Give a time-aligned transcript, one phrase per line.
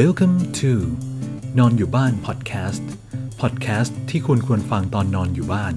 [0.00, 0.72] Welcome to
[1.58, 2.88] นอนอยู่บ้านพอดแคสต์
[3.40, 5.74] พอดแคสต์ที่คุณควรฟังตอนนอนอยู่บ้าน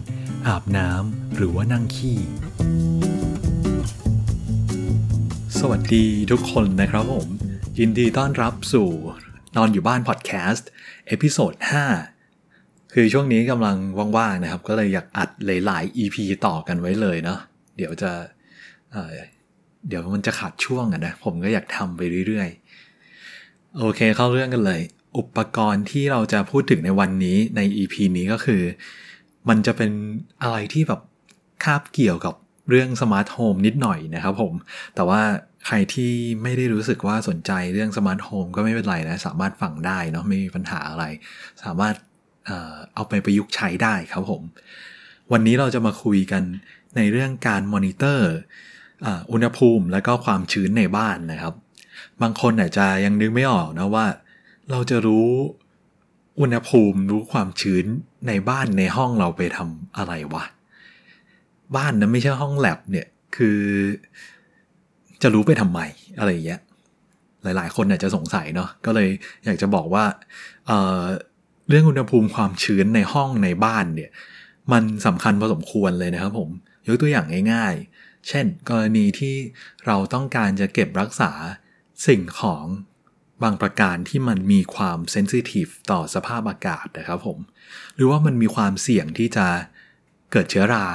[0.48, 2.18] อาบน้ำหรือว่านั่งขี้
[5.60, 7.28] สวัสดีทุกคนนะครับผม
[7.80, 8.90] ยินดีต้อนรับสู่
[9.58, 10.70] นอนอยู่บ้านพอดแคสต์
[11.08, 11.54] episode
[12.24, 13.78] 5คือช่วงนี้กำลัง
[14.18, 16.16] ว่างๆนะครับ ก็เลยอยากอัดหลายๆ EP
[16.46, 17.40] ต่อกันไว้เลยเนาะ
[17.78, 18.12] เดี๋ยวจะ
[18.92, 22.67] เเดี๋ยวมันจะขาดช่วงอะนะ ผมก็อยากทำไปเรื่อยๆ
[23.80, 24.82] โอเคเข้าเรื่องกันเลย
[25.18, 28.62] อุปกรณ์ที่เราจะพูดถึงในวันนี้ใน EP นี้ก็คือ
[29.50, 29.92] มันจะเป็น
[30.42, 31.02] อะไรที่แบบ
[31.64, 32.34] คาบเกี่ยวกับ
[32.70, 34.54] เรื่องสมาร์ทโฮมนิดหน่อยนะครับผม
[34.96, 35.22] แต่ว่า
[35.66, 36.12] ใครที่
[36.44, 41.06] ไม่ได้รู้สึกว่าสนใจเรื่องสมาร์ทโฮมก็ไม่เป็นไรนะ สามารถฟังได้เนาะไม่มีปัญหาอะไร
[41.64, 41.96] สามารถ
[42.96, 44.42] เอาไปประยุกต์ใช้ได้ครับผม
[45.32, 46.44] วันนี้เราจะมาคุยกัน
[46.98, 48.32] ในเรื่องการมอนิเตอร์
[49.32, 51.54] อุณหภูมิและก็ความชื้นในบ้านนะครับ
[52.22, 54.06] บางคนอาจจะยังนึกไม่ออกนะว่า
[54.72, 55.30] เราจะรู้
[56.40, 57.86] อุณหภูมิรู้ความชื้น
[58.28, 60.44] ในบ้านในห้องเราไปทำอะไรวะ
[61.76, 63.60] บ้านนะไม่ใช่ห้องแลบเนี่ยคือ
[65.22, 65.80] จะรู้ไปทำไม
[66.20, 66.62] อะไรอย่างเงี้ย
[67.44, 69.10] หลายๆ คนอาจจะสงสัยเนาะก็เลย
[69.46, 70.06] อยากจะบอกว่า
[70.68, 74.12] เเรื่องอุณหภูมิความชื้นในห้องในบ้านเนี่ย
[74.72, 76.50] มันสำคัญพอสมควรเลยนะครับผม
[76.88, 79.36] ยกตัวอย่างง่าย ๆ เช่น กรณีที่
[79.86, 81.32] เราต้องการจะเก็บรักษา
[82.06, 82.66] สิ่งของ
[83.44, 87.40] บางประการที่มันมีความเซนซิทีฟต่อสภาพอากาศนะครับผม
[87.96, 89.48] หรือว่ามันมีความเสี่ยงที่จะ
[90.32, 90.88] เกิดเชื้อรา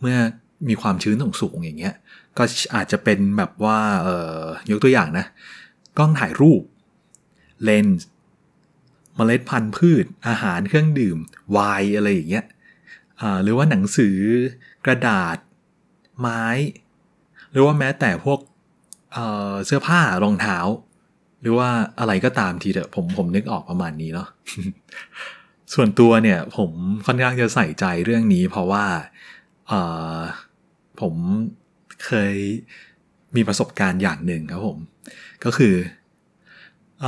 [0.00, 0.16] เมื่อ
[0.68, 1.94] มีความชื้นสูงๆอย่างเงี้ย
[2.38, 5.26] ก็อาจจะเป็นแบบว่าเอ่อยกตัวอย่างนะ
[5.98, 6.62] กล้องถ่ายรูป
[7.64, 8.06] เลนส์
[9.14, 11.18] เมล็ดพันธุ์พืช อาหารเครื่องดื่ม
[11.52, 12.46] ไวน์อะไรอย่างเงี้ย
[13.42, 14.18] หรือว่าหนังสือ
[14.86, 15.36] กระดาษ
[16.20, 16.44] ไม้
[17.52, 18.38] หรือว่าแม้แต่พวก
[19.66, 20.58] เสื้อผ้ารองเท้า
[21.40, 24.28] หรือว่าอะไรก็ตามทีเถอะผมผมนึกออกประมาณนี้เนาะ
[25.74, 26.70] ส่วนตัวเนี่ย ผม
[27.06, 28.84] ค่อนข้างจะใส่ใจเรื่องนี้ เพราะว่า
[31.00, 31.14] ผม
[32.04, 32.34] เคย
[33.36, 34.78] มีประสบการณ์อย่างหนึ่งครับผม
[35.44, 35.74] ก็คือ
[37.04, 37.06] อ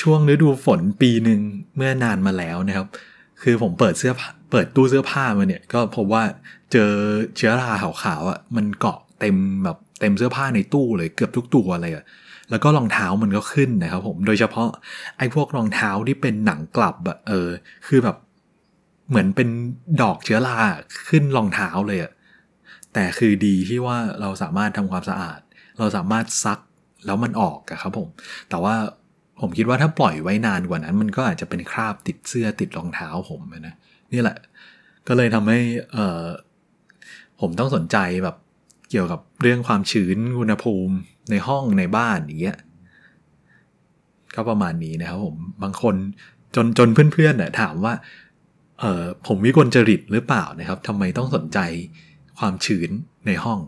[0.00, 1.40] ช่วงฤดูฝนปีหนึ่ง
[1.76, 2.86] เมื่อนานมาแล้วนะครับ
[3.42, 4.12] คือผมเปิดเสื้อ
[4.50, 6.22] เปิดตู้เสื้อผ้ามาเนี่ย ก็พบว่า
[6.72, 6.90] เจอ
[7.36, 12.04] เชื้อราขาวๆอะมันเกาะเต็มแบบ เต็มเสื้อผ้าในตู้เลยเกือบทุกตัวเลยอะ
[12.50, 14.68] แล้วก็รองเท้ามันก็ขึ้นนะครับผมโดยเฉพาะ
[15.18, 17.48] ไอ้พวกรองเท้าที่เป็นหนังกลับอะเออ
[17.86, 18.16] คือแบบ
[19.08, 19.48] เหมือนเป็น
[20.02, 20.58] ดอกเชื้อรา
[21.08, 22.12] ขึ้นรองเท้าเลยอะ
[22.94, 25.40] แต่คือดีที่ว่าเราสามารถทำความสะอาด
[25.78, 26.58] เราสามารถซัก
[27.06, 28.08] แล้วมันออกอะครับผม
[28.50, 28.74] แต่ว่า
[29.40, 33.74] ผมคิดว่าถ้าปล่อยไว้นานกว่านั้น มันก็อาจจะเป็นคราบติดเสื้อติดรองเท้าผมนะ
[34.12, 34.36] นี่แหละ
[35.08, 35.58] ก็เลยทำให้
[35.92, 36.24] เออ
[37.40, 38.36] ผมต้องสนใจแบบ
[38.90, 40.94] เกี่ยวกับเรื่องความชื้นอุณหภูมิ
[41.30, 42.58] ในห้องในบ้านอย่างเงี้ย
[44.34, 45.94] ก็ประมาณนี้นะครับผมบางคน
[46.54, 47.94] จนจนเพื่อนๆเนี่ยถามว่า
[48.80, 51.58] เออผมวิกลจริตหรือเปล่านะครับทำไมต้องสนใจ
[52.38, 52.90] ความชื้น
[53.26, 53.58] ในห้อง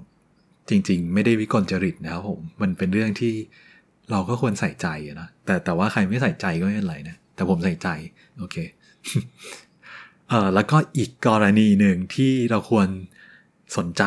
[0.68, 3.34] จริง ๆ ไม่ได้วิกลจริตนะครับผมมันเป็นเรื่องที่
[4.10, 4.86] เราก็ควรใส่ใจ
[5.20, 7.88] นะแต่แต่ว่าใครไม่ใส่ใจก็ไม่เป็นไรนะแต่ผมใส่ใจ
[8.38, 8.56] โอเค
[10.28, 12.88] เออแล้วก็อีกกรณีหนึ่งที่เราควร
[13.76, 14.02] สนใจ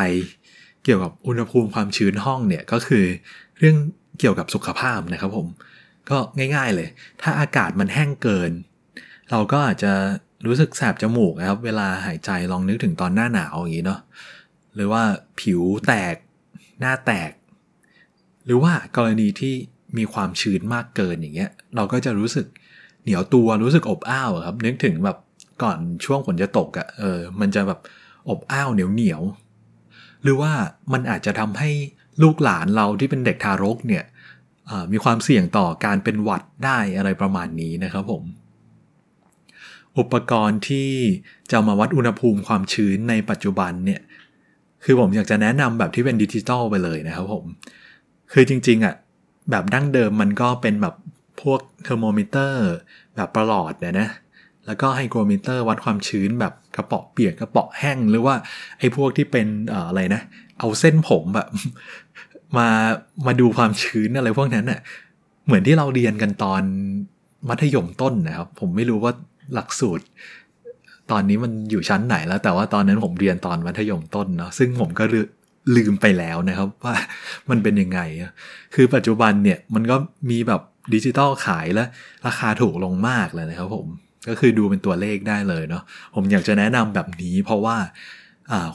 [0.83, 3.05] เกี่ยวกับอุณหภูมิความชื้นห้องเนี่ยก็คือ
[3.59, 3.77] เรื่อง
[4.19, 5.47] เกี่ยวกับสุขภาพนะครับผม
[6.09, 6.17] ก็
[6.55, 6.87] ง่ายๆเลย
[7.21, 8.51] ถ้าอากาศมันแห้งเกิน
[9.31, 9.93] เราก็อาจจะ
[10.45, 13.99] รู้สึกแสบจมูกนะครับ เวลาหายใจลองนึกถึงตอนหน้าหนาวอย่างนี้เนาะ
[14.75, 15.03] หรือว่า
[15.39, 16.15] ผิวแตก
[16.79, 17.31] หน้าแตก
[18.45, 19.53] หรือว่ากรณีที่
[19.97, 22.45] มีความชื้นมากเกินอย่างเงี้ย เราก็จะรู้สึก
[23.03, 25.17] เหนียวตัวรู้สึกอบอ้าวครับ นึกถึงแบบ
[25.63, 27.79] ก่อนช่วงฝนจะตกอะ่ะเออมันจะแบบ
[28.29, 29.21] อบอ้าวเหนียวเหนียว
[30.23, 30.51] หรือว่า
[30.93, 31.69] มันอาจจะทำให้
[32.23, 34.03] ลูกหลานเราที่เป็นเด็กทารกเนี่ย
[34.91, 38.23] มีความเสี่ยงต่อการเป็นหวัดได้อะไรประมาณนี้นะครับผม
[39.97, 40.91] อุปกรณ์ที่
[41.51, 44.01] จะมาวัดอุณหภูมิความชื้นในปัจจุบันเนี่ย
[44.83, 47.45] คือผมอยากจะแนะนำแบบที่เป็นดิจิตอลไปเลยนะครับผม
[48.31, 48.95] คือจริงๆอะ่ะ
[49.51, 50.95] แบบดั้งเดิมมันก็เป็นแบบ
[51.41, 52.69] พวกเทอร์โมมิเตอร์
[53.15, 54.09] แบบประหลอดเนี่ยนะ
[54.67, 58.35] แล้วก็ไฮโกรมิเตอร์วัดความชื้นแบบกระเปาะเปียกกระเปาะแห้ง หรือว่า
[58.79, 59.47] ไอ้พวกที่เป็น
[59.89, 60.21] อะไรนะ
[60.59, 61.47] เอาเส้นผมแบบ
[62.57, 62.67] มา
[63.27, 64.79] มาดูความชื้นอะไรพวกนั้นเน่ะ
[65.45, 66.61] เหมือนที่เราเรียนกันตอน
[67.49, 69.13] มัธยมต้นนะครับ ผมไม่รู้ว่า
[69.53, 70.03] หลักสูตร
[71.11, 75.03] ตอนนี้มันอยู่ชั้นไหนแล้ว แต่ว่าตอนนั้นผมเรียนตอนมัธยมต้นเนาะซึ่งผมก็
[75.75, 76.95] ลืมไปแล้วนะครับ ว่า
[77.49, 77.99] มันเป็นยังไง
[78.75, 79.95] คือปัจจุบันเนี่ยมันก็
[80.29, 80.61] มีแบบ
[80.93, 81.87] ดิจิตอลขายแล้ว
[82.27, 83.87] ราคาถูกลงมากเลยนะครับผม
[84.27, 85.83] ก็คือดูเป็นตัวเลขได้เลยเนาะ
[86.15, 87.77] ผมอยากจะแนะนำแบบนี้ เพราะว่า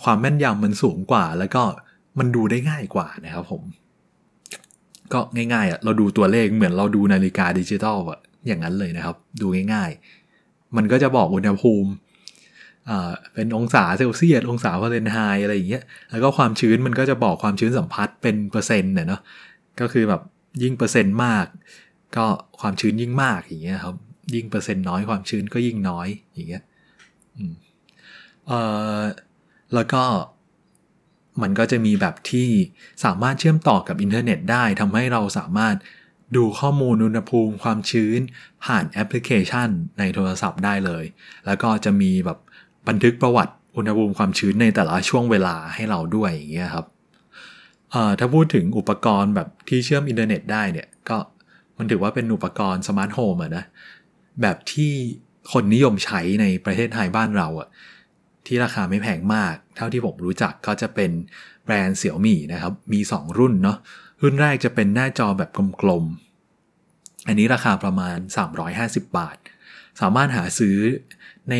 [0.04, 1.62] ความแม่นยำมันสูงกว่า แล้วก็
[2.18, 3.62] มันดูได้ง่ายกว่านะครับผม
[5.12, 9.90] ก็ง่ายๆอะเราดูตัวเลขเหมือนเราดูนาฬิกาดิจิตอลอะอย่างนั้นเลยนะครับ ดูง่าย
[10.32, 11.90] ๆ มันก็จะบอกอุณหภูมิ
[13.34, 19.20] เป็นองศาเซลเซียสองศาฟาเรนไฮต์อะไรอย่างเงี้ยแล้วก็ความชื้นมันก็จะบอกความชื้นสัมพัทธ์เป็นเปอร์เซ็นต์เนี่ยเนาะ
[19.80, 20.22] ก็คือแบบ
[20.62, 21.46] ยิ่งเปอร์เซ็นต์มาก
[22.16, 22.26] ก็
[22.60, 23.96] ความชื้นยิ่งมากอย่างเงี้ยครับ
[24.34, 26.62] ยิ่งเปอร์เซ็นต์น้อยความชื้นก็ยิ่งน้อยอย่างเงี้ย
[29.74, 30.02] แล้วก็
[31.42, 32.48] มันก็จะมีแบบที่
[33.04, 35.76] สามารถเชื่อมต่อกับอินเทอร์เน็ตได้ทำให้เราสามารถ
[36.36, 38.18] ดูข้อมูลอุณหภูมิความชื้น
[38.64, 39.68] ผ่านแอปพลิเคชัน
[39.98, 41.04] ในโทรศัพท์ได้เลย
[41.46, 42.38] แล้วก็จะมีแบบ
[42.88, 46.86] บันทึกประวัติอุณหภูมิความชื้นในแต่ละช่วงเวลาให้เราด้วยอย่างเงี้ยครับ
[48.18, 51.18] ถ้าพูดถึงอุปกรณ์แบบที่เชื่อมอินเทอร์เน็ตได้เนี่ยก็
[51.78, 53.64] มันถือว่าเป็นอุปกรณ์สมาร์ทโฮมอะนะ
[54.42, 54.92] แบบที่
[55.52, 57.68] คนนิยมใช้ในประเทศไทยบ้านเราอะ
[58.46, 61.10] ที่ราคาไม่แพงมาก เท่าที่ผมรู้จักก็จะเป็น
[61.64, 63.78] แบรนด์เสี่ยวมี่นะครับ มี 2 รุ่นเนาะ
[64.22, 65.50] รุ่นแรกจะเป็นหน้าจอแบบ
[65.82, 68.18] กลมๆ อันนี้ราคาประมาณ
[68.66, 69.36] 350 บาท
[70.00, 70.76] สามารถหาซื้อ
[71.50, 71.54] ใน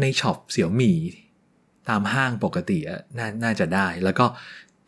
[0.00, 0.98] ในช็อปเสี่ยวมี่
[1.88, 2.78] ตามห้างปกติ
[3.18, 4.26] น่าน่าจะได้ แล้วก็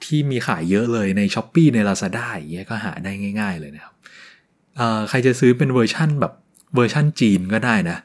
[0.05, 3.95] ที่มีขายเยอะเลยใน Shopee ใน Lazada อย่างเงี้ยก็หาได้ง่าย ๆ เลยนะครับ
[5.09, 6.33] ใครจะซื้อเป็นเวอร์ชั่นแบบ
[6.75, 7.99] เวอร์ชั่นจีนก็ได้นะ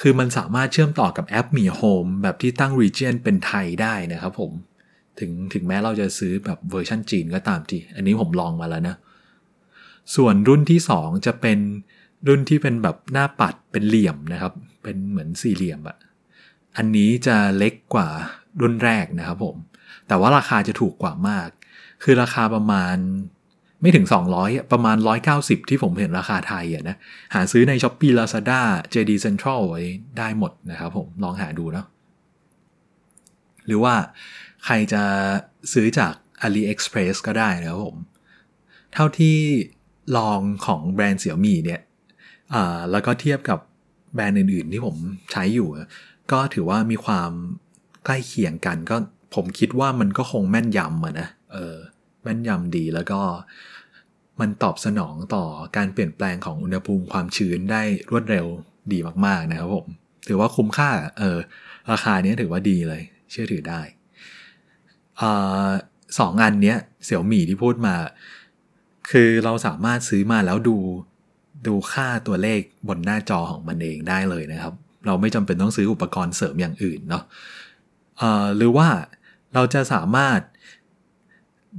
[0.00, 4.52] คือมันสามารถเชื่อมต่อกับแอป Mi Home แบบที่ตั้ง region เป็นไทยได้นะครับผม
[5.18, 8.96] ถึงถึงแม้เราจะซื้อแบบเวอร์ชันจีนก็ตามที อันนี้ผมลองมาแล้วนะ
[10.16, 11.58] ส่วนรุ่นที่ 2 จะเป็น
[12.28, 14.52] รุ่นที่เป็นแบบหน้าปัดเป็นเหลี่ยมนะครับ
[14.82, 15.96] เป็นเหมือนสี่เหลี่ยมอะ
[16.76, 18.08] อันนี้จะเล็กกว่า
[18.60, 19.56] รุ่นแรกนะครับผม
[20.08, 21.48] แต่ว่าราคาจะถูกกว่ามาก
[22.02, 22.96] คือราคาประมาณ
[23.82, 24.06] ไม่ถึง
[24.38, 24.96] 200 ประมาณ
[25.32, 26.96] 190 ที่ผมเห็นราคาไทยอะนะ
[27.34, 28.60] หาซื้อใน s h อ p e e Lazada
[28.94, 29.82] JD Central ไว้
[30.18, 31.86] ได้หมดนะครับผมลองหาดูเนาะ
[33.66, 33.94] หรือว่า
[34.64, 35.02] ใครจะ
[35.72, 36.14] ซื้อจาก
[36.46, 37.96] AliExpress ก็ได้นะครับผม
[38.92, 39.36] เท่าที่
[40.16, 41.80] ลองของแบรนด์เสี่ยมี่เนี่ย
[42.90, 43.58] แล้วก็เทียบกับ
[44.14, 44.96] แบรนด์อื่นๆที่ผม
[45.32, 45.68] ใช้อยู่
[46.32, 47.30] ก็ถือว่ามีความ
[48.04, 48.96] ใกล้เคียงกันก็
[49.34, 51.76] ผมคิดว่ามันก็คงแม่นยำอะนะเออ
[52.22, 53.20] แม่นยำดีแล้วก็
[54.40, 55.44] มันตอบสนองต่อ
[55.76, 58.46] การเปลี่ยนแปลงของอุณหภูมิความชื้นได้รวดเร็ว
[58.92, 59.86] ดีมาก ๆ นะครับผม
[60.28, 61.38] ถือว่าคุ้มค่าเออ
[61.90, 63.80] ราคานี้ถือว่าดีเลย เชื่อถือได้
[65.20, 65.22] อ
[66.18, 67.94] สองอันเนี้ยเสี่ยวหมี่ที่พูดมา
[69.10, 70.76] คือเราสามารถซื้อมาแล้วดู
[71.66, 74.74] ดูค่าตัวเลขบนหน้าจอของมันเองได้เลยนะครับ
[75.06, 77.24] เราไม่จำเป็นต้องซื้ออุปกรณ์เสริมอย่างอื่นเนาะ
[78.56, 78.88] หรือว่า
[79.54, 80.40] เราจะสามารถ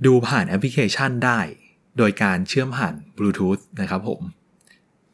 [0.05, 1.39] ดูผ่านแอปพลิเคชันได้
[1.97, 4.21] โดยการเชื่อมผ่านบลูทูธนะครับผม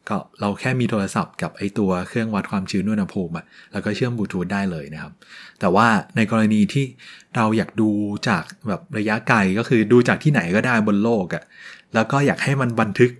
[0.08, 5.12] ก็เราแค่มีโทรศัพท์กับไอตัวเครื่องวัดความชื้นอุณหภูมิอะแล้วก็เชื่อมบลูทูธได้เลยนะครับ
[5.60, 5.86] แต่ว่า
[6.16, 6.84] ในกรณีที่
[7.36, 7.90] เราอยากดู
[8.28, 11.42] จากแบบระยะไกลก็คือดูจากที่ไหนก็ได้บนโลกอะ
[11.94, 13.10] แล้วก็อยากให้มันบันทึก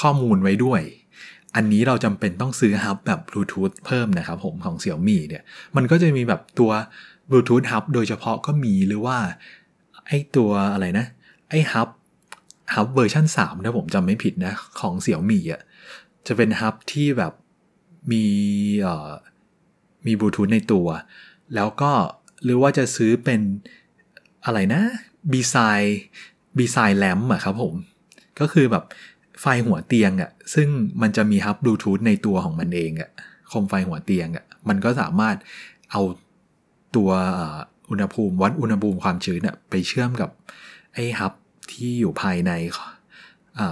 [0.00, 0.82] ข้อมูลไว้ด้วย
[1.56, 5.42] อันนี้เราจำเป็นต้องซื้อฮับแบบบลูทูธเพิ่มนะครับผมของเสี่ยวมี่เนี่ย
[5.76, 6.70] มันก็จะมีแบบตัว
[7.30, 9.16] บลูทูธฮับโดยเฉพาะก็มีหรือว่า
[10.10, 11.06] ไอตัวอะไรนะ
[11.50, 11.88] ไอฮับ
[12.74, 15.62] ฮับเวอร์ชัน3ถ้าผมจำไม่ผิดนะ ของเสี่ยวมี่อะ
[16.26, 17.32] จะเป็นฮับที่แบบ
[18.12, 18.24] มี
[18.82, 19.10] เอ่อ
[20.06, 20.86] มีบลูทูธในตัว
[21.54, 21.92] แล้วก็
[22.44, 23.40] หรือว่าจะซื้อเป็น
[24.44, 24.82] อะไรนะ
[25.32, 25.56] บีไซ
[26.58, 27.74] บีไซแลมอะครับผม
[28.40, 28.84] ก็คือแบบ
[29.40, 30.68] ไฟหัวเตียงอะซึ่ง
[31.02, 33.10] มันจะมีฮับบลูทูธในตัวของมันเองอะ
[33.48, 35.36] โคมไฟหัวเตียงอะมันก็สามารถ
[35.90, 36.02] เอา
[36.96, 37.10] ตัว
[37.90, 40.30] อุณหภูมิวัดอุณหภูมิความชื้นอะไปเชื่อมกับ
[40.94, 41.32] ไอ้ฮับ
[41.72, 42.52] ที่อยู่ภายใน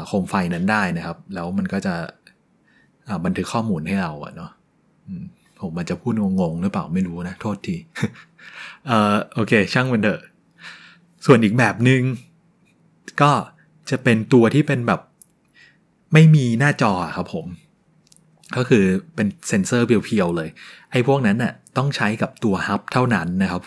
[0.07, 1.95] โคมไฟนั้นได้นะครับ แล้วมันก็จะ
[3.25, 4.51] บันทึกข้อมูลให้เราอะเนาะ
[5.61, 7.77] ผมมันจะพูดงงๆหรือเปล่าไม่รู้นะ โทษที
[8.87, 10.21] เออโอเค ช่างมันเถอะ
[11.27, 12.03] ส่วนอีกแบบหนึง่ง
[13.23, 13.31] ก็
[13.91, 15.01] จะเป็นตัวที่เป็นแบบ
[16.13, 17.47] ไม่มีหน้าจอครับผม
[18.57, 18.85] ก็คือ
[19.15, 20.49] เป็นเซนเซอร์เพียวๆเลย
[20.93, 23.63] ไอ้พวกนั้นน่ะต้องใช้กับตัวฮับเท่านั้นนะครับ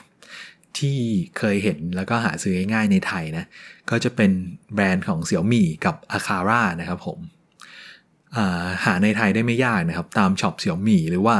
[0.79, 0.97] ที่
[1.37, 3.45] เคยเห็นแล้วก็หาซื้อง่ายในไทยนะ
[3.89, 4.31] ก็จะเป็น
[4.73, 11.37] แบรนด์ของเสี่ยวมี่กับ Aqara นะครับผม หาในไทยได้ไม่ยากนะครับ ตามช็อปเสี่ยวมี่หรือว่า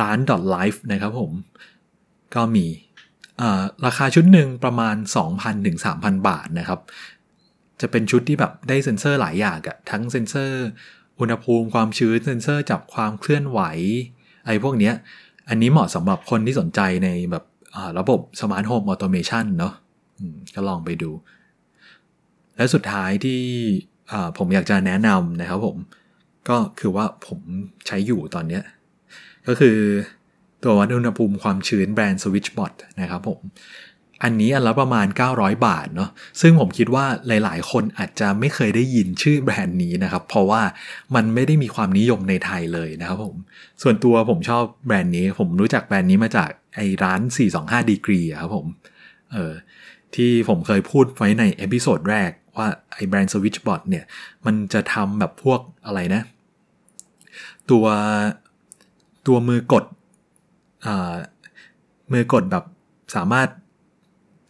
[0.00, 0.18] ร้าน
[0.54, 1.32] .life นะครับผม
[2.34, 2.66] ก็มี
[3.86, 4.96] ราคาชุดหนึ่งประมาณ
[5.26, 6.80] 2,000ถึง3,000 บาทนะครับ
[7.80, 10.64] จะเป็นชุดที่แบบได้เซ็นเซอร์หลายอย่างอะทั้งเซ็นเซอร์
[11.20, 13.60] อุณหภูมิความชื้นเซ็นเซอร์จับความเคลื่อนไหว
[14.46, 14.94] ไอ้พวกเนี้ย
[15.48, 17.44] อันนี้เหมาะสำหรับคนที่สนใจในแบบ
[17.98, 19.74] ระบบสมาร์ทโฮม automation เนาะ
[20.54, 21.10] ก็ลองไปดู
[22.56, 23.40] และสุดท้ายที่
[24.38, 25.76] ผมอยากจะแนะนำนะครับผม
[26.48, 27.40] ก็คือว่าผม
[27.86, 28.60] ใช้อยู่ตอนนี้
[29.46, 29.76] ก็คือ
[30.62, 33.40] ตัววัดอุณหภูมิความชื้นแบรนด์ Switchbot นะครับผม
[34.24, 35.06] อันนี้อันละประมาณ
[35.36, 36.10] 900 บาทเนาะ
[36.40, 40.62] ซึ่งผมคิดว่าหลายๆ คนอาจจะไม่เคยได้ยินชื่อแบรนด์นี้นะครับ เพราะว่า
[41.14, 43.36] มันไม่ได้มีความนิยมในไทยเลยนะครับผม
[43.82, 47.20] ส่วนตัวผมชอบแบรนด์นี้ ผมรู้จักแบรนด์นี้มาจาก ไอร้าน
[47.56, 48.66] 425degree ครับผม
[49.32, 49.52] เออ
[50.14, 54.04] ที่ผมเคยพูดไว้ใน episode แรกว่าไอแบรนด์ Switchbot เนี่ย
[54.46, 56.22] มันจะทำแบบพวกอะไรนะ
[57.70, 57.86] ตัว
[59.26, 59.84] ตัวมือกด
[62.12, 62.64] มือกดแบบ
[63.16, 63.48] สามารถ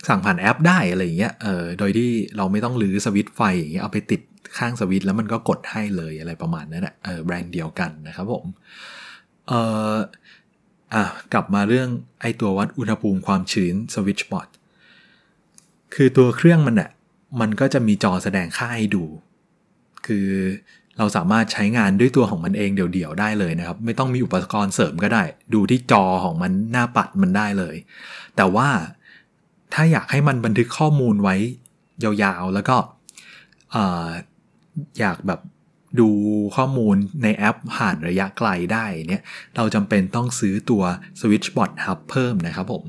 [0.09, 4.21] สั่งผ่านแอปได้อะไรอย่างเงี้ย เออ โดยที่เราไม่ต้องรื้อสวิตช์ไฟอย่างเงี้ยเอาไปติด
[4.59, 8.45] ข้างสวิตช์แล้วมันก็กดให้เลยอะไรประมาณนั้นแหละเออแบรนด์เดียวกันนะครับผม
[9.49, 9.53] เอ
[9.93, 9.95] อ
[10.95, 11.89] อะกลับมาเรื่อง
[12.21, 14.49] ไอตัววัดอุณหภูมิความชื้นสวิตช์บอร์ด
[15.95, 16.91] คือตัวเครื่องมันอะ
[17.41, 19.05] มันก็จะมีจอแสดงค่าให้ดู
[20.07, 20.29] คือ
[20.99, 25.23] เราสามารถใช้งานด้วยตัวของมันเองเดี่ยวๆได้เลยนะครับ ไม่ต้องมีอุปกรณ์เสริมก็ได้
[25.55, 27.77] ดูที่จอของมันหน้าปัดมันได้เลย
[28.37, 28.69] แต่ว่า
[29.75, 31.37] ถ้าอยากให้มันบันทึกข้อมูลไว้
[32.05, 32.77] ยาวๆ แล้วก็
[35.01, 35.41] อยากแบบ
[36.01, 36.09] ดู
[36.57, 39.23] ข้อมูลในแอปผ่านระยะไกลได้เนี่ย
[39.57, 40.83] เราจำเป็นต้องซื้อตัว
[41.21, 42.83] Switchbot Hub เพิ่มนะครับผม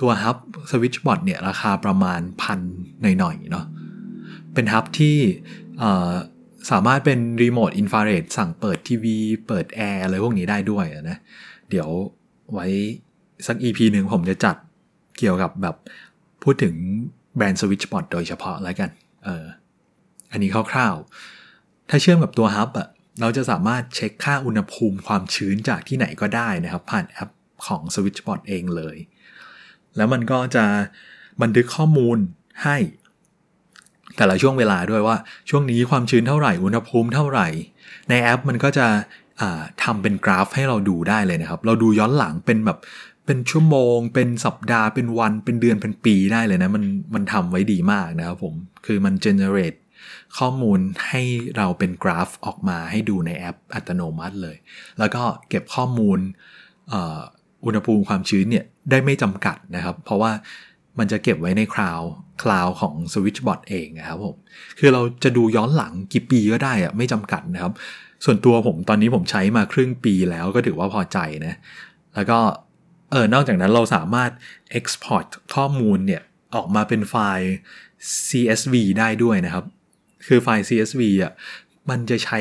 [0.00, 0.36] ตัว Hub
[0.70, 2.60] Switchbot เนี่ยราคาประมาณพัน
[3.02, 3.64] หน่อยๆเนาะ
[4.54, 5.16] เป็น hub ที่
[6.70, 9.16] สามารถเป็นรีโมทอินฟราเรดสั่งเปิดทีวี
[9.46, 11.18] เปิดแอร์อะไรพวกนี้ได้ด้วยนะ
[11.70, 11.88] เดี๋ยว
[12.52, 12.66] ไว้
[13.46, 14.56] สัก EP หนึ่งผมจะจัด
[15.18, 15.76] เกี่ยวกับแบบ
[16.42, 16.74] พูดถึง
[17.36, 18.90] แบรนด์สวิตช์บอร์ดโดยเฉพาะแล้วกัน
[19.24, 19.44] เออ
[20.32, 21.41] อันนี้คร่าวๆ
[21.94, 22.88] ถ้าเชื่อมกับตัวฮับอะ
[23.20, 27.30] เราจะสามารถเช็คค่าอุณหภูมิความชื้นจากที่ไหนก็ได้นะครับ ผ่านแอป
[27.66, 28.96] ของ Switchbot เองเลย
[29.96, 30.64] แล้วมันก็จะ
[31.42, 32.18] บันทึกข้อมูล
[32.64, 32.76] ให้
[34.16, 35.16] แต่ละช่วงเวลาด้วยว่า
[35.50, 37.48] ช่วงนี้ความชื้นเท่าไหร่ อุณหภูมิเท่าไหร่
[38.08, 38.86] ในแอปมันก็จะ
[39.82, 42.78] ทำเป็นกราฟให้เราดูได้เลยนะครับ เราดูย้อนหลังเป็นแบบ
[43.26, 46.84] เป็นชั่วโมง เป็นสัปดาห์เป็นวันเป็นเดือนเป็นปีได้เลยนะ มัน
[47.14, 48.54] มันทำไว้ดีมากนะครับผม
[48.86, 49.78] คือมัน generate
[50.38, 51.22] ข้อมูลให้
[51.56, 54.56] เราเป็นกราฟออกมาให้ดูในแอปอัตโนมัติเลย
[54.98, 56.18] แล้วก็เก็บข้อมูล
[57.64, 60.32] อุณหภูมิความชื้นเนี่ยได้ไม่จำกัดนะครับ เพราะว่า
[60.98, 62.00] มันจะเก็บไว้ในคลาว
[62.42, 64.36] คลาวของ Switchbot เองนะครับผม
[64.78, 67.72] คือเราจะดูย้อนหลังกี่ปีก็ได้อะไม่จำกัดนะครับ
[68.24, 71.54] ส่วนตัวผมตอนนี้ผมใช้มาครึ่งปีแล้วก็ถือว่าพอใจนะ
[72.14, 72.38] แล้วก็
[73.10, 74.30] เออนอกจากนั้นเราสามารถ
[74.78, 76.22] export ข้อมูลเนี่ย
[76.54, 77.50] ออกมาเป็นไฟล์
[78.28, 79.64] CSV ได้ด้วยนะครับ
[80.26, 81.32] คือไฟล์ CSV อะ
[81.90, 82.40] มันจะใช้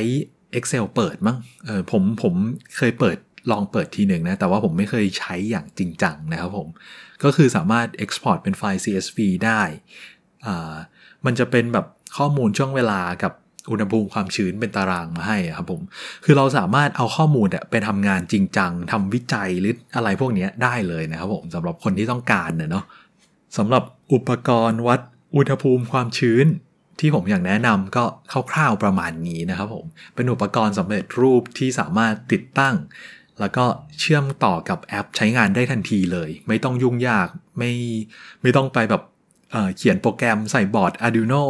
[0.57, 2.33] Excel เปิดมั้งเออผมผม
[2.77, 3.17] เคยเปิด
[3.51, 6.67] ลองเปิดทีหนึ่งนะ แต่ว่าผมไม่เคยใช้อย่างจริงจังนะครับผม
[7.23, 9.61] ก็คือสามารถ export เป็นไฟล์ CSV ได้
[10.45, 10.73] อ่า
[11.25, 11.85] มันจะเป็นแบบ
[12.17, 13.33] ข้อมูลช่วงเวลากับ
[13.71, 15.81] อุณหภูมิความชื้นเป็นตารางมาให้ครับผม
[16.25, 22.85] คือเราสามารถเอาข้อมูลไปทำงานจริงจังทำวิจัยหรืออะไรพวกนี้ได้เลยนะครับผมสำหรับคนที่ต้องการเนาะ
[23.57, 23.83] สำหรับ
[24.13, 25.00] อุปกรณ์วัด
[25.35, 26.45] อุณหภูมิความชื้น
[27.01, 28.03] ที่ผมอยากแนะนำก็
[28.51, 32.75] คร่าวๆประมาณนี้นะครับผม เป็นอุปกรณ์สำเร็จรูปที่สามารถติดตั้ง
[33.39, 33.65] แล้วก็
[34.00, 37.27] เชื่อมต่อกับแอปใช้งานได้ทันทีเลย ไม่ต้องยุ่งยาก
[37.58, 37.72] ไม่
[38.41, 39.03] ไม่ต้องไปแบบ
[39.77, 41.43] เขียนโปรแกรมใส่บอร์ด Arduino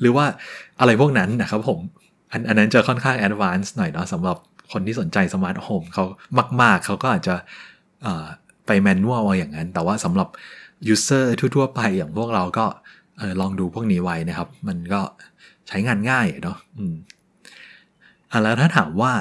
[0.00, 0.26] หรือว่า
[0.80, 1.78] อะไรพวกนั้นนะครับผม
[2.32, 4.36] อันอันนั้นจะค่อนข้าง advance หน่อยเนาะสำหรับ
[4.72, 6.04] คนที่สนใจ smart home เขา
[6.62, 7.34] มาก ๆ เขาก็อาจจะ
[8.66, 10.28] ไป manual อย่างนั้น แต่ว่าสำหรับ
[10.88, 12.66] user ทั่ว ๆ ไปอย่างพวกเราก็
[13.40, 15.00] ลองดูพวกนี้ไว้นะครับ มันก็
[15.68, 16.94] ใช้งานง่ายเนาะอืม
[18.30, 19.12] อะแล้วถ้าถามว่า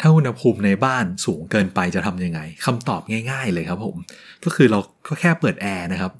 [0.00, 3.96] ถ้าอุณหภูมิในบ้านสูงเกินไปจะทำยังไงคำตอบง่าย ๆ เลยครับผม
[4.44, 6.12] ก็คือเราก็แค่เปิดแอร์นะครับ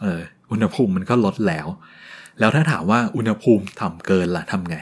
[0.00, 0.20] เออ
[0.50, 1.66] อุณหภูมิมันก็ลดแล้ว
[2.38, 4.76] แล้วถ้าถามว่าอุณหภูมิต่ำเกินล่ะทำไง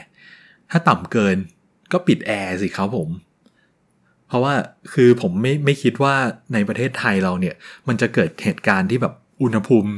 [0.71, 1.37] ถ้าต่ำเกิน
[1.91, 3.09] ก็ปิดแอร์สิครับผม
[4.27, 4.53] เพราะว่า
[4.93, 6.15] คือผมไม่ไม่คิดว่า
[6.53, 7.55] ในประเทศไทยเราเนี่ย
[7.87, 9.91] มันจะเกิดเหตุการณ์ที่แบบอุณหภูมิ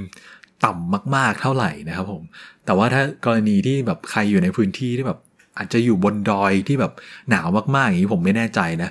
[0.65, 2.23] ต่ำมาก ๆ เท่าไหร่นะครับผม
[2.65, 5.19] แต่ว่าถ้ากรณีที่แบบใครอยู่ในพื้นที่ที่แบบ
[5.57, 6.93] อาจจะอยู่บนดอยที่แบบ
[7.29, 8.89] หนาวมากๆอย่างนี้ผมไม่แน่ใจนะ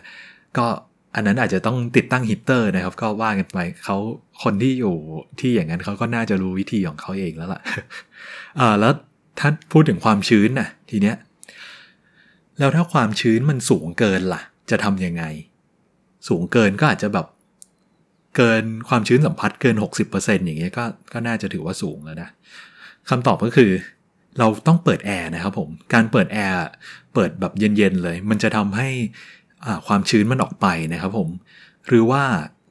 [0.58, 0.66] ก็
[1.14, 3.96] อันนั้นอาจจะต้องติดตั้งฮีเตอร์นะครับ ก็ว่ากันไปเขา
[4.42, 4.96] คนที่อยู่
[5.40, 7.60] ที่อย่างนั้นเขาก็น่าจะรู้วิธีของเขาเองแล้วล่ะ
[8.60, 8.92] อ่าแล้ว
[9.38, 11.16] ถ้าพูดถึงความชื้นนะ่ะทีเนี้ย
[12.58, 15.25] แล้วถ้าความชื้นมันสูงเกินล่ะ จะทำยังไง
[16.28, 17.26] สูงเกินก็อาจจะแบบ
[18.37, 22.28] เกินความชื้นสัมผัสเกิน 60%อย่างเงี้ยก็ก็น่าจะถือว่าสูงแล้วนะ
[23.08, 23.70] คำตอบก็คือ
[24.38, 26.64] เราต้องเปิดแอร์นะครับผมการเปิดแอร์
[27.14, 28.88] เปิดแบบเย็นๆเลย มันจะทำให้
[29.87, 31.28] ความชื้นมันออกไปนะครับผม
[31.88, 32.25] หรือว่า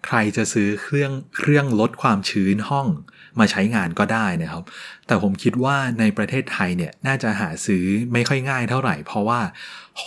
[0.05, 2.87] ใครจะซื้อเครื่องเครื่องลดความชื้นห้อง
[3.39, 4.63] มาใช้งานก็ได้นะครับ
[5.07, 7.83] แต่ผมคิดว่าในประเทศไทยเนี่ยน่าจะหาซื้อ
[8.13, 9.39] ไม่ค่อยง่ายเท่าไหร่ เพราะว่า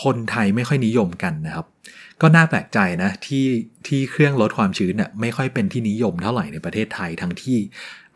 [0.03, 1.67] คนไทยไม่ค่อยนิยมกันนะครับ
[2.23, 3.47] ก็น่าแปลกใจนะที่
[3.87, 7.59] ที่เครื่องลดความชื้นน่ยไม่ค่อยเป็นที่นิยมเท่าไหร่ในประเทศไทยทั้งที่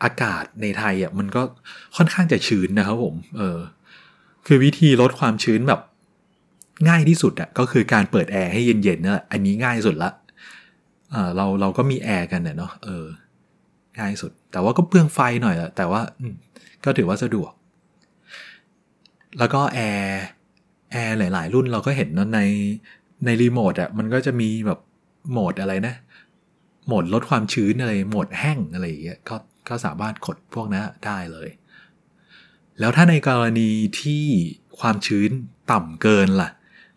[0.03, 1.43] อากาศในไทยอะมันก็
[1.97, 3.59] ค่อนข้างจะชื้นนะครับผม เออ
[4.47, 5.81] คือวิธีลดความชื้นแบบ
[6.89, 10.11] ง่ายที่สุดอะก็คือการเปิดแอร์ให้เย็นๆนะอันนี้ง่ายสุดละ
[11.11, 13.05] เออเราเราก็มีแอร์กันเนาะเออ
[13.99, 16.01] ง่ายสุด แต่ว่าก็เปลืองไฟหน่อยแหละแต่ว่า
[16.85, 17.53] ก็ถือว่าสะดวก
[19.39, 20.21] แล้วก็แอร์
[20.93, 22.41] แอร์หลาย ๆ รุ่นเราก็เห็นนะใน
[23.25, 24.81] ในรีโมทอะมันก็จะมีแบบ
[25.31, 25.95] โหมดอะไรนะ
[26.87, 29.37] โหมดลดความชื้นอะไร โหมดแห้งอะไรอย่างเงี้ยก็
[29.69, 31.49] ก็สามารถกดพวกนั้นได้เลย
[32.81, 34.25] แล้วถ้าในกรณีที่
[34.81, 35.31] ความชื้น
[35.73, 36.51] ต่ำเกินล่ะ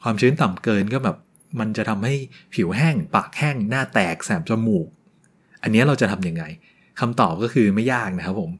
[0.04, 1.18] ความชื้นต่ำเกินก็แบบ
[1.60, 2.16] มันจะทำให้
[2.56, 4.88] ผิวแห้ง ปากแห้ง หน้าแตกแสบจมูก
[5.64, 6.44] อันนี้เราจะทำยังไง
[7.00, 8.52] คำตอบก็คือไม่ยากนะครับผม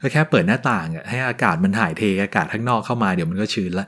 [0.00, 3.86] ก็แค่เปิดหน้าต่างให้อากาศมันถ่ายเทอากาศข้างนอกเข้ามาเดี๋ยวมันก็ชื้นละ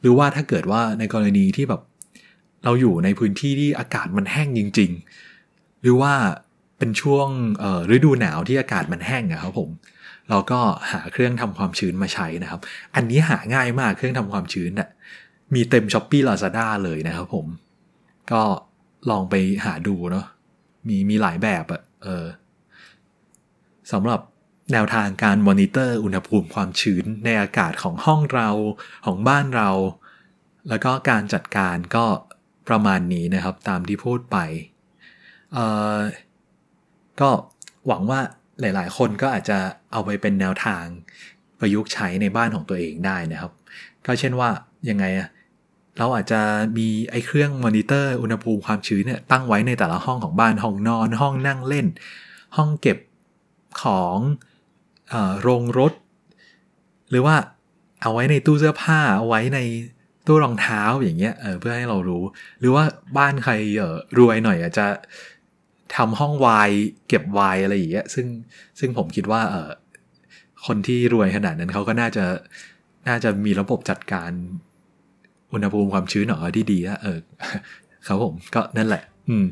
[0.00, 1.80] หรือว่าถ้าเกิดว่าในกรณีที่แบบ
[2.64, 4.90] เราอยู่ในพื้นที่ที่อากาศมันแห้งจริง
[5.36, 6.14] ๆ หรือว่า
[6.78, 7.28] เป็นช่วง
[7.94, 9.70] ฤดูหนาวที่อากาศมันแห้งอะครับผม
[10.30, 10.60] เราก็
[10.92, 12.60] หาเครื่องทำความชื้นมาใช้นะครับ
[12.94, 14.88] อันนี้หาง่ายมากเครื่องทำความชื้นอะ
[15.54, 17.46] มีเต็ม s h อ p e e Lazada เลยนะครับผม
[18.32, 18.42] ก็
[19.10, 20.26] ลองไปหาดูเนาะ
[20.88, 22.26] มีมีหลายแบบอะเออ
[23.92, 24.20] สำหรับ
[24.72, 28.48] แนวทางการมอนิเตอร์อุณหภูมิความชื้นในอากาศของห้องเรา
[29.06, 29.70] ของบ้านเรา
[30.68, 32.06] แล้วก็การจัดการก็
[32.68, 34.38] ประมาณนี้นะครับตามที่พูดไป
[37.20, 37.30] ก็
[37.86, 38.20] หวังว่า
[38.60, 39.58] หลาย ๆ คนก็อาจจะ
[39.92, 40.84] เอาไปเป็นแนวทาง
[41.60, 43.52] ประยุกต์ใช้ในบ้านของตัวเองได้นะครับ
[44.06, 44.48] ก็เช่นว่า
[44.88, 45.28] ยังไงอะ
[45.98, 46.40] เราอาจจะ
[46.78, 51.86] มีไอ้เครื่องมอนิเตอร์อุณหภูมิความชื้นเนี่ยตั้งไว้ในแต่ละห้องของบ้านห้องนอน ห้องนั่งเล่น
[52.56, 52.98] ห้องเก็บ
[53.82, 54.18] ของ
[55.42, 55.92] โรงรถ
[57.10, 57.36] หรือว่า
[58.02, 59.58] เอาไว้ในตู้เสื้อผ้าเอาไว้ใน
[60.26, 62.24] ตู้รองเท้าอย่างเงี้ยเเพื่อให้เรารู้
[62.60, 62.84] หรือว่า
[63.18, 64.86] บ้านใครเออรวยหน่อยอาจจะ
[65.96, 66.70] ทำห้องวาย
[67.08, 68.26] เก็บวายอะไรอย่างเงี้ยซึ่ง
[68.78, 69.70] ซึ่งผมคิดว่าเออ
[70.66, 72.24] คนที่รวยขนาดนั้นเขาก็น่าจะ
[73.08, 74.30] น่าจะมีระบบจัดการ
[75.52, 77.18] อุณหภูมิความชื้นหน่อยที่ดีอะเออ
[78.06, 79.44] ครับผมก็นั่นแหละ อืม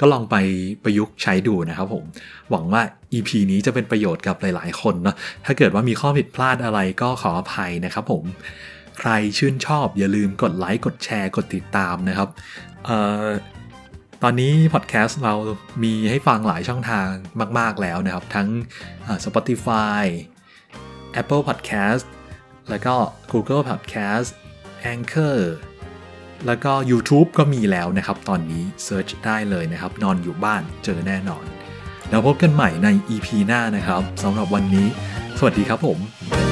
[0.00, 0.36] ก็ลองไป
[0.84, 2.04] ประยุกต์ใช้ดูนะครับผม
[2.50, 8.24] หวังว่า EP นี้จะเป็นประโยชน์กับหลาย ๆ คนเนาะถ้าเกิดว่ามีข้อผิดพลาดอะไรก็ขออภัยนะครับผม
[9.00, 12.28] ใครชื่นชอบอย่าลืมกดไลค์กดแชร์กดติดตามนะครับ
[12.88, 12.90] อ
[13.24, 13.28] อ
[14.22, 15.34] ตอนนี้พอดแคสต์เรา
[15.82, 17.08] มีให้ฟังหลายช่องทาง
[17.58, 18.48] มาก ๆ แล้วนะครับ ทั้ง
[19.24, 20.02] Spotify
[21.20, 22.04] Apple Podcast
[22.70, 22.94] แล้วก็
[23.32, 24.28] Google Podcast
[24.92, 25.38] Anchor
[26.46, 31.44] แล้วก็ YouTube ก็มีแล้วนะครับ ตอนนี้เซิร์ชได้เลยนะครับ นอนอยู่บ้านเจอแน่นอน
[32.10, 34.86] แล้วพบกันใหม่ใน EP หน้านะครับสำหรับวันนี้
[35.38, 36.49] สวัสดีครับผม